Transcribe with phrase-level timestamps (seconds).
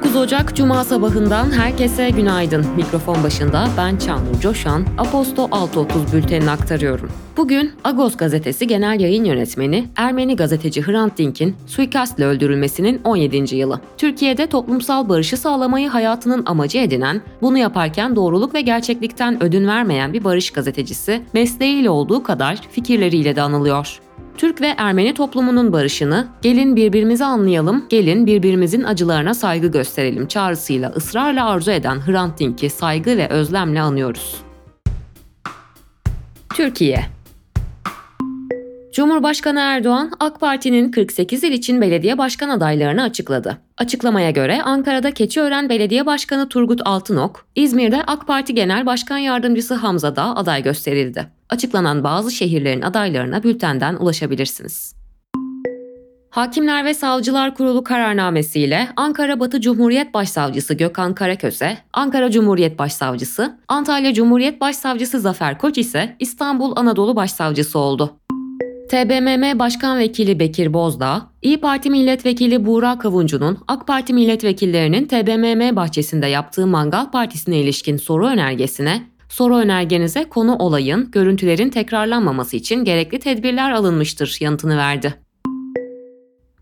[0.00, 2.66] 19 Ocak Cuma sabahından herkese günaydın.
[2.76, 7.10] Mikrofon başında ben Çağnur Coşan, Aposto 6.30 bültenini aktarıyorum.
[7.36, 13.56] Bugün Agos gazetesi genel yayın yönetmeni Ermeni gazeteci Hrant Dink'in suikastla öldürülmesinin 17.
[13.56, 13.80] yılı.
[13.98, 20.24] Türkiye'de toplumsal barışı sağlamayı hayatının amacı edinen, bunu yaparken doğruluk ve gerçeklikten ödün vermeyen bir
[20.24, 24.00] barış gazetecisi, mesleğiyle olduğu kadar fikirleriyle de anılıyor.
[24.40, 31.46] Türk ve Ermeni toplumunun barışını, gelin birbirimizi anlayalım, gelin birbirimizin acılarına saygı gösterelim çağrısıyla ısrarla
[31.46, 34.36] arzu eden Hrant Dink'i saygı ve özlemle anıyoruz.
[36.54, 37.04] Türkiye
[38.92, 43.58] Cumhurbaşkanı Erdoğan, AK Parti'nin 48 il için belediye başkan adaylarını açıkladı.
[43.78, 50.16] Açıklamaya göre Ankara'da Keçiören Belediye Başkanı Turgut Altınok, İzmir'de AK Parti Genel Başkan Yardımcısı Hamza
[50.16, 51.39] Dağ aday gösterildi.
[51.50, 54.94] Açıklanan bazı şehirlerin adaylarına bültenden ulaşabilirsiniz.
[56.30, 64.14] Hakimler ve Savcılar Kurulu kararnamesiyle Ankara Batı Cumhuriyet Başsavcısı Gökhan Karaköse, Ankara Cumhuriyet Başsavcısı, Antalya
[64.14, 68.16] Cumhuriyet Başsavcısı Zafer Koç ise İstanbul Anadolu Başsavcısı oldu.
[68.90, 76.26] TBMM Başkan Vekili Bekir Bozdağ, İyi Parti Milletvekili Buğra Kavuncu'nun AK Parti milletvekillerinin TBMM bahçesinde
[76.26, 83.70] yaptığı Mangal Partisi'ne ilişkin soru önergesine, soru önergenize konu olayın, görüntülerin tekrarlanmaması için gerekli tedbirler
[83.70, 85.14] alınmıştır yanıtını verdi.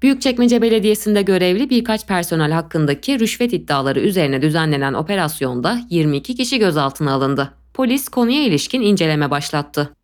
[0.03, 7.55] Büyükçekmece Belediyesi'nde görevli birkaç personel hakkındaki rüşvet iddiaları üzerine düzenlenen operasyonda 22 kişi gözaltına alındı.
[7.75, 9.95] Polis konuya ilişkin inceleme başlattı.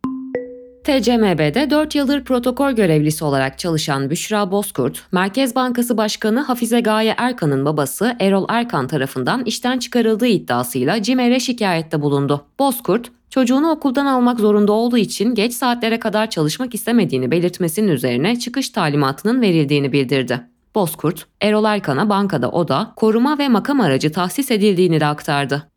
[0.84, 7.64] TCMB'de 4 yıldır protokol görevlisi olarak çalışan Büşra Bozkurt, Merkez Bankası Başkanı Hafize Gaye Erkan'ın
[7.64, 12.44] babası Erol Erkan tarafından işten çıkarıldığı iddiasıyla CİMER'e şikayette bulundu.
[12.58, 18.70] Bozkurt, çocuğunu okuldan almak zorunda olduğu için geç saatlere kadar çalışmak istemediğini belirtmesinin üzerine çıkış
[18.70, 20.40] talimatının verildiğini bildirdi.
[20.74, 25.73] Bozkurt, Erol Erkan'a bankada oda, koruma ve makam aracı tahsis edildiğini de aktardı.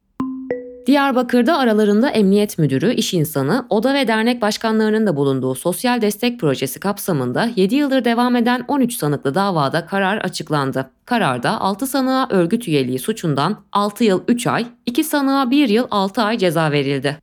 [0.87, 6.79] Diyarbakır'da aralarında emniyet müdürü, iş insanı, oda ve dernek başkanlarının da bulunduğu sosyal destek projesi
[6.79, 10.89] kapsamında 7 yıldır devam eden 13 sanıklı davada karar açıklandı.
[11.05, 16.21] Kararda 6 sanığa örgüt üyeliği suçundan 6 yıl 3 ay, 2 sanığa 1 yıl 6
[16.21, 17.17] ay ceza verildi.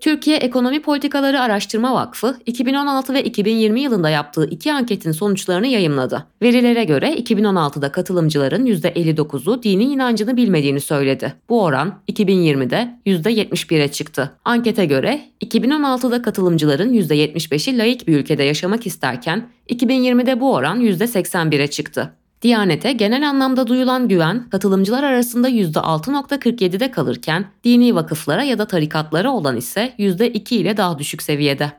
[0.00, 6.26] Türkiye Ekonomi Politikaları Araştırma Vakfı 2016 ve 2020 yılında yaptığı iki anketin sonuçlarını yayımladı.
[6.42, 11.34] Verilere göre 2016'da katılımcıların %59'u dini inancını bilmediğini söyledi.
[11.48, 14.32] Bu oran 2020'de %71'e çıktı.
[14.44, 22.12] Ankete göre 2016'da katılımcıların %75'i laik bir ülkede yaşamak isterken 2020'de bu oran %81'e çıktı.
[22.44, 29.56] Diyanete genel anlamda duyulan güven katılımcılar arasında %6.47'de kalırken dini vakıflara ya da tarikatlara olan
[29.56, 31.72] ise %2 ile daha düşük seviyede.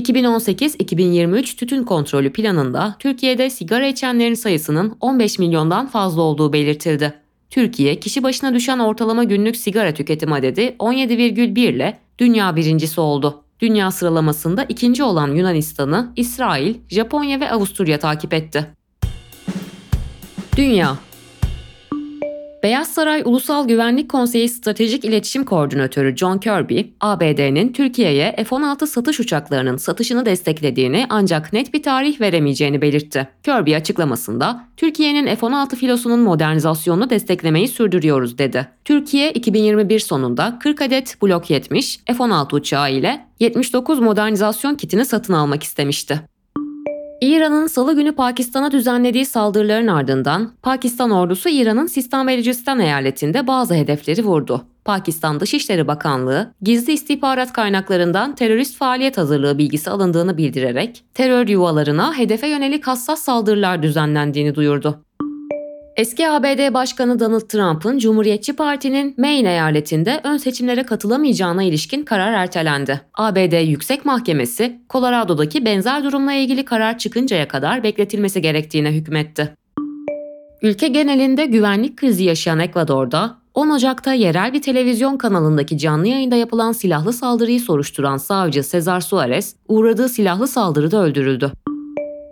[0.00, 7.14] 2018-2023 tütün kontrolü planında Türkiye'de sigara içenlerin sayısının 15 milyondan fazla olduğu belirtildi.
[7.50, 13.42] Türkiye kişi başına düşen ortalama günlük sigara tüketim adedi 17,1 ile dünya birincisi oldu.
[13.60, 18.66] Dünya sıralamasında ikinci olan Yunanistan'ı İsrail, Japonya ve Avusturya takip etti.
[20.56, 20.96] Dünya
[22.62, 29.76] Beyaz Saray Ulusal Güvenlik Konseyi Stratejik İletişim Koordinatörü John Kirby, ABD'nin Türkiye'ye F-16 satış uçaklarının
[29.76, 33.28] satışını desteklediğini ancak net bir tarih veremeyeceğini belirtti.
[33.42, 38.68] Kirby açıklamasında, Türkiye'nin F-16 filosunun modernizasyonunu desteklemeyi sürdürüyoruz dedi.
[38.84, 45.62] Türkiye 2021 sonunda 40 adet Blok 70 F-16 uçağı ile 79 modernizasyon kitini satın almak
[45.62, 46.33] istemişti.
[47.20, 54.24] İran'ın salı günü Pakistan'a düzenlediği saldırıların ardından Pakistan ordusu İran'ın Sistan Belucistan eyaletinde bazı hedefleri
[54.24, 54.64] vurdu.
[54.84, 62.48] Pakistan Dışişleri Bakanlığı, gizli istihbarat kaynaklarından terörist faaliyet hazırlığı bilgisi alındığını bildirerek terör yuvalarına hedefe
[62.48, 65.04] yönelik hassas saldırılar düzenlendiğini duyurdu.
[65.96, 73.00] Eski ABD Başkanı Donald Trump'ın Cumhuriyetçi Parti'nin Maine eyaletinde ön seçimlere katılamayacağına ilişkin karar ertelendi.
[73.14, 79.54] ABD Yüksek Mahkemesi, Colorado'daki benzer durumla ilgili karar çıkıncaya kadar bekletilmesi gerektiğine hükmetti.
[80.62, 86.72] Ülke genelinde güvenlik krizi yaşayan Ekvador'da 10 Ocak'ta yerel bir televizyon kanalındaki canlı yayında yapılan
[86.72, 91.52] silahlı saldırıyı soruşturan savcı Cesar Suarez, uğradığı silahlı saldırıda öldürüldü.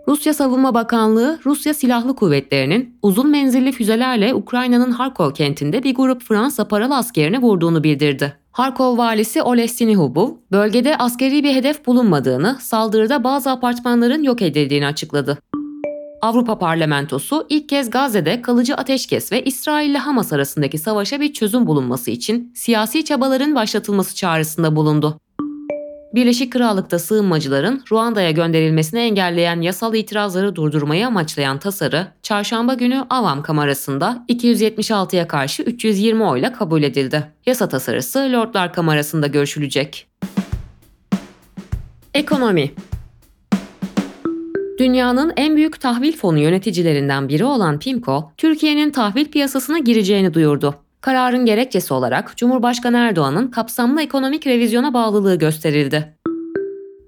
[0.07, 6.67] Rusya Savunma Bakanlığı, Rusya Silahlı Kuvvetleri'nin uzun menzilli füzelerle Ukrayna'nın Harkov kentinde bir grup Fransa
[6.67, 8.33] paralı askerini vurduğunu bildirdi.
[8.51, 15.37] Harkov valisi Oleg Sinihubov, bölgede askeri bir hedef bulunmadığını, saldırıda bazı apartmanların yok edildiğini açıkladı.
[16.21, 21.67] Avrupa Parlamentosu ilk kez Gazze'de kalıcı ateşkes ve İsrail ile Hamas arasındaki savaşa bir çözüm
[21.67, 25.19] bulunması için siyasi çabaların başlatılması çağrısında bulundu.
[26.13, 34.25] Birleşik Krallık'ta sığınmacıların Ruanda'ya gönderilmesini engelleyen yasal itirazları durdurmayı amaçlayan tasarı, çarşamba günü Avam Kamerası'nda
[34.29, 37.31] 276'ya karşı 320 oyla kabul edildi.
[37.45, 40.07] Yasa tasarısı Lordlar Kamerası'nda görüşülecek.
[42.13, 42.71] Ekonomi
[44.79, 50.82] Dünyanın en büyük tahvil fonu yöneticilerinden biri olan PIMCO, Türkiye'nin tahvil piyasasına gireceğini duyurdu.
[51.03, 56.17] Kararın gerekçesi olarak Cumhurbaşkanı Erdoğan'ın kapsamlı ekonomik revizyona bağlılığı gösterildi.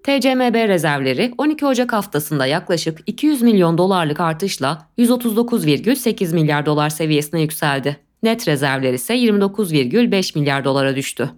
[0.04, 7.98] TCMB rezervleri 12 Ocak haftasında yaklaşık 200 milyon dolarlık artışla 139,8 milyar dolar seviyesine yükseldi.
[8.24, 11.30] Net rezervler ise 29,5 milyar dolara düştü.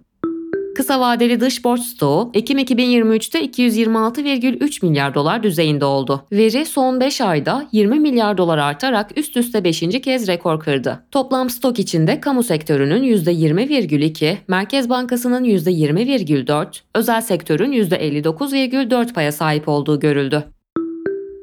[0.78, 6.24] Kısa vadeli dış borç stoğu Ekim 2023'te 226,3 milyar dolar düzeyinde oldu.
[6.32, 9.80] Veri son 5 ayda 20 milyar dolar artarak üst üste 5.
[9.80, 11.04] kez rekor kırdı.
[11.10, 20.00] Toplam stok içinde kamu sektörünün %20,2, Merkez Bankası'nın %20,4, özel sektörün %59,4 paya sahip olduğu
[20.00, 20.44] görüldü.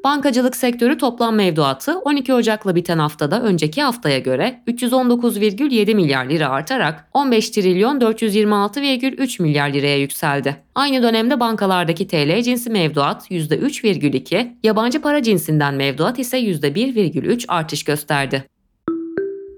[0.05, 7.07] Bankacılık sektörü toplam mevduatı 12 Ocak'la biten haftada önceki haftaya göre 319,7 milyar lira artarak
[7.13, 10.57] 15 trilyon 426,3 milyar liraya yükseldi.
[10.75, 18.43] Aynı dönemde bankalardaki TL cinsi mevduat %3,2, yabancı para cinsinden mevduat ise %1,3 artış gösterdi.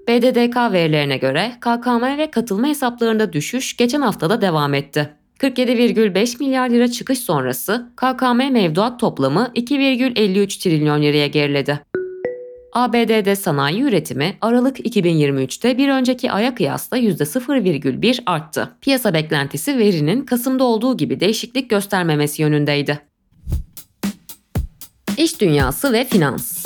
[0.08, 5.14] BDDK verilerine göre KKM ve katılma hesaplarında düşüş geçen haftada devam etti.
[5.38, 11.80] 47,5 milyar lira çıkış sonrası KKM mevduat toplamı 2,53 trilyon liraya geriledi.
[12.72, 18.70] ABD'de sanayi üretimi Aralık 2023'te bir önceki aya kıyasla %0,1 arttı.
[18.80, 23.00] Piyasa beklentisi verinin Kasım'da olduğu gibi değişiklik göstermemesi yönündeydi.
[25.16, 26.64] İş dünyası ve finans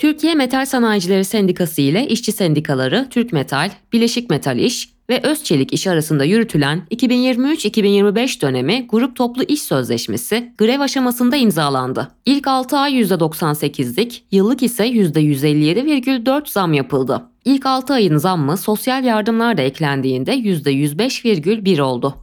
[0.00, 5.86] Türkiye Metal Sanayicileri Sendikası ile işçi sendikaları Türk Metal, Bileşik Metal İş, ve Özçelik İş
[5.86, 12.08] arasında yürütülen 2023-2025 dönemi Grup Toplu İş Sözleşmesi grev aşamasında imzalandı.
[12.26, 17.22] İlk 6 ay %98'lik, yıllık ise %157,4 zam yapıldı.
[17.44, 22.14] İlk 6 ayın zammı sosyal yardımlar da eklendiğinde %105,1 oldu.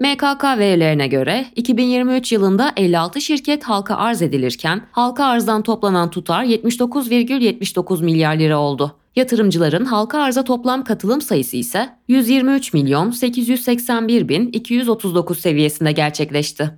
[0.00, 8.04] MKK verilerine göre 2023 yılında 56 şirket halka arz edilirken halka arzdan toplanan tutar 79,79
[8.04, 8.96] milyar lira oldu.
[9.16, 16.70] Yatırımcıların halka arza toplam katılım sayısı ise 123 milyon 881 bin 239 seviyesinde gerçekleşti.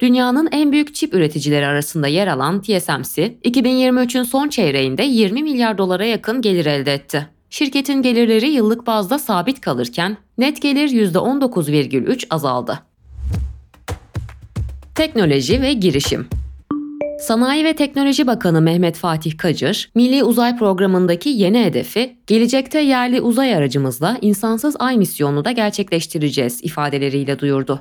[0.00, 6.04] Dünyanın en büyük çip üreticileri arasında yer alan TSMC, 2023'ün son çeyreğinde 20 milyar dolara
[6.04, 7.28] yakın gelir elde etti.
[7.50, 12.78] Şirketin gelirleri yıllık bazda sabit kalırken net gelir %19,3 azaldı.
[14.94, 16.28] Teknoloji ve girişim
[17.18, 23.54] Sanayi ve Teknoloji Bakanı Mehmet Fatih Kacır, Milli Uzay Programı'ndaki yeni hedefi, gelecekte yerli uzay
[23.54, 27.80] aracımızla insansız ay misyonunu da gerçekleştireceğiz ifadeleriyle duyurdu.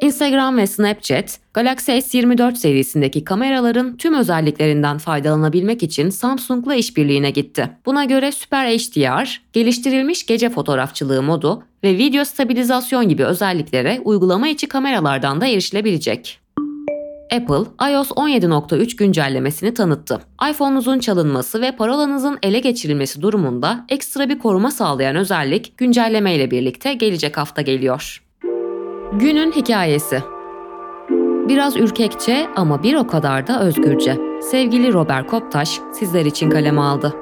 [0.00, 7.70] Instagram ve Snapchat, Galaxy S24 serisindeki kameraların tüm özelliklerinden faydalanabilmek için Samsung'la işbirliğine gitti.
[7.86, 14.68] Buna göre Super HDR, geliştirilmiş gece fotoğrafçılığı modu ve video stabilizasyon gibi özelliklere uygulama içi
[14.68, 16.43] kameralardan da erişilebilecek.
[17.36, 20.20] Apple, iOS 17.3 güncellemesini tanıttı.
[20.50, 26.94] iPhone'unuzun çalınması ve parolanızın ele geçirilmesi durumunda ekstra bir koruma sağlayan özellik güncelleme ile birlikte
[26.94, 28.22] gelecek hafta geliyor.
[29.12, 30.22] Günün hikayesi
[31.48, 34.18] Biraz ürkekçe ama bir o kadar da özgürce.
[34.42, 37.14] Sevgili Robert Koptaş sizler için kaleme aldı.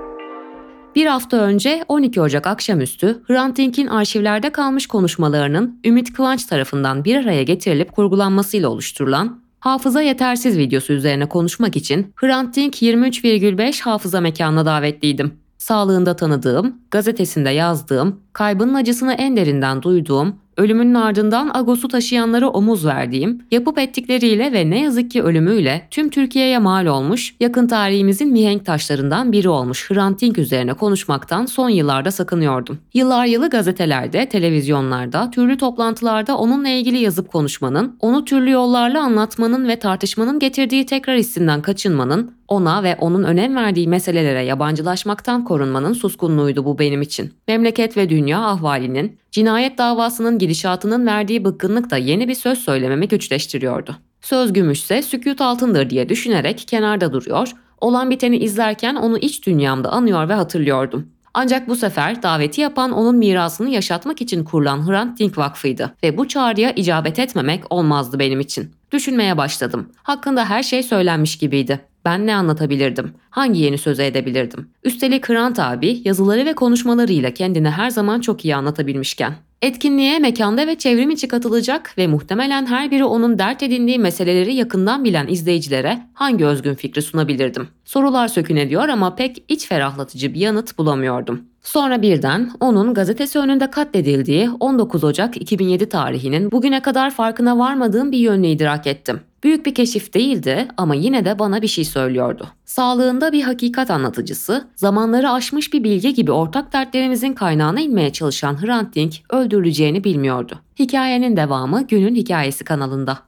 [0.94, 7.16] Bir hafta önce 12 Ocak akşamüstü Hrant Dink'in arşivlerde kalmış konuşmalarının Ümit Kıvanç tarafından bir
[7.16, 14.66] araya getirilip kurgulanmasıyla oluşturulan hafıza yetersiz videosu üzerine konuşmak için Hrant Dink 23,5 hafıza mekanına
[14.66, 15.34] davetliydim.
[15.58, 23.42] Sağlığında tanıdığım, gazetesinde yazdığım, kaybının acısını en derinden duyduğum, ölümünün ardından Agos'u taşıyanlara omuz verdiğim,
[23.50, 29.32] yapıp ettikleriyle ve ne yazık ki ölümüyle tüm Türkiye'ye mal olmuş, yakın tarihimizin mihenk taşlarından
[29.32, 32.78] biri olmuş Hrant Dink üzerine konuşmaktan son yıllarda sakınıyordum.
[32.94, 39.76] Yıllar yılı gazetelerde, televizyonlarda, türlü toplantılarda onunla ilgili yazıp konuşmanın, onu türlü yollarla anlatmanın ve
[39.78, 46.78] tartışmanın getirdiği tekrar hissinden kaçınmanın, ona ve onun önem verdiği meselelere yabancılaşmaktan korunmanın suskunluğuydu bu
[46.78, 47.32] benim için.
[47.48, 53.96] Memleket ve dünya ahvalinin, cinayet davasının gidişatının verdiği bıkkınlık da yeni bir söz söylememi güçleştiriyordu.
[54.20, 60.28] Söz gümüşse sükut altındır diye düşünerek kenarda duruyor, olan biteni izlerken onu iç dünyamda anıyor
[60.28, 61.08] ve hatırlıyordum.
[61.34, 66.28] Ancak bu sefer daveti yapan onun mirasını yaşatmak için kurulan Hrant Dink Vakfı'ydı ve bu
[66.28, 68.70] çağrıya icabet etmemek olmazdı benim için.
[68.92, 69.88] Düşünmeye başladım.
[70.02, 71.80] Hakkında her şey söylenmiş gibiydi.
[72.04, 73.12] Ben ne anlatabilirdim?
[73.30, 74.68] Hangi yeni söze edebilirdim?
[74.84, 79.34] Üstelik Hrant abi yazıları ve konuşmalarıyla kendini her zaman çok iyi anlatabilmişken.
[79.62, 85.04] Etkinliğe mekanda ve çevrim içi katılacak ve muhtemelen her biri onun dert edindiği meseleleri yakından
[85.04, 87.68] bilen izleyicilere hangi özgün fikri sunabilirdim?
[87.84, 91.51] Sorular sökün ediyor ama pek iç ferahlatıcı bir yanıt bulamıyordum.
[91.62, 98.18] Sonra birden onun gazetesi önünde katledildiği 19 Ocak 2007 tarihinin bugüne kadar farkına varmadığım bir
[98.18, 99.20] yönünü idrak ettim.
[99.44, 102.48] Büyük bir keşif değildi ama yine de bana bir şey söylüyordu.
[102.64, 108.94] Sağlığında bir hakikat anlatıcısı, zamanları aşmış bir bilge gibi ortak dertlerimizin kaynağına inmeye çalışan Hrant
[108.94, 110.58] Dink öldürüleceğini bilmiyordu.
[110.78, 113.18] Hikayenin devamı Günün Hikayesi kanalında.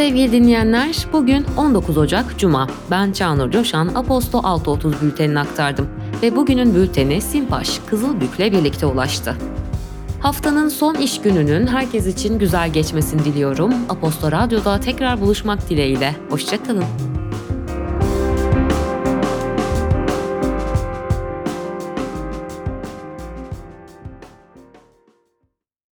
[0.00, 2.66] Sevgili dinleyenler, bugün 19 Ocak Cuma.
[2.90, 5.88] Ben Çağnur Coşan, Aposto 630 bültenini aktardım.
[6.22, 9.36] Ve bugünün bülteni Simpaş, Kızılbük'le birlikte ulaştı.
[10.20, 13.74] Haftanın son iş gününün herkes için güzel geçmesini diliyorum.
[13.88, 16.16] Aposto Radyo'da tekrar buluşmak dileğiyle.
[16.30, 16.84] Hoşçakalın.